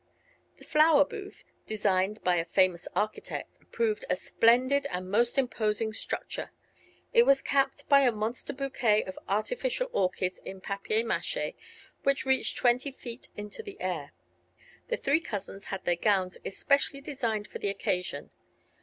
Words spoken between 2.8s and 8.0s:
architect, proved a splendid and most imposing structure. It was capped